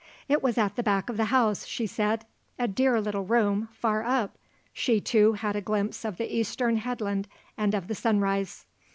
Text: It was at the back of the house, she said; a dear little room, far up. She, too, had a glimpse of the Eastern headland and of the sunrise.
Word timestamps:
It 0.27 0.41
was 0.41 0.57
at 0.57 0.77
the 0.77 0.81
back 0.81 1.11
of 1.11 1.17
the 1.17 1.25
house, 1.25 1.67
she 1.67 1.85
said; 1.85 2.25
a 2.57 2.67
dear 2.67 2.99
little 2.99 3.23
room, 3.23 3.69
far 3.71 4.01
up. 4.01 4.35
She, 4.73 4.99
too, 4.99 5.33
had 5.33 5.55
a 5.55 5.61
glimpse 5.61 6.03
of 6.03 6.17
the 6.17 6.35
Eastern 6.35 6.77
headland 6.77 7.27
and 7.55 7.75
of 7.75 7.87
the 7.87 7.93
sunrise. 7.93 8.65